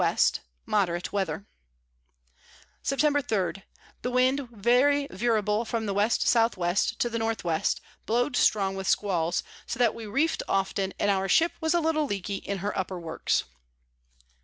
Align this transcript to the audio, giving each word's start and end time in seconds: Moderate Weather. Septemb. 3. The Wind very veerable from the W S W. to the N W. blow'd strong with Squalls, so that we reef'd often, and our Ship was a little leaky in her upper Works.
Moderate 0.65 1.13
Weather. 1.13 1.45
Septemb. 2.83 3.21
3. 3.27 3.63
The 4.01 4.09
Wind 4.09 4.49
very 4.49 5.07
veerable 5.11 5.63
from 5.63 5.85
the 5.85 5.93
W 5.93 6.03
S 6.07 6.17
W. 6.33 6.75
to 6.97 7.07
the 7.07 7.23
N 7.23 7.35
W. 7.37 7.61
blow'd 8.07 8.35
strong 8.35 8.73
with 8.75 8.87
Squalls, 8.87 9.43
so 9.67 9.77
that 9.77 9.93
we 9.93 10.07
reef'd 10.07 10.41
often, 10.47 10.91
and 10.97 11.11
our 11.11 11.29
Ship 11.29 11.51
was 11.61 11.75
a 11.75 11.79
little 11.79 12.07
leaky 12.07 12.37
in 12.37 12.57
her 12.65 12.75
upper 12.75 12.99
Works. 12.99 13.43